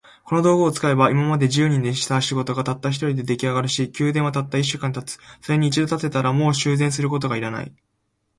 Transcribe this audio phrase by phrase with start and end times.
[0.25, 5.19] この道具を使えば、今まで十人でした仕事が、たった一人で出来上るし、宮殿はたった一週間で建つ。
[5.43, 7.71] それに一度建てたら、もう修繕することが要らない。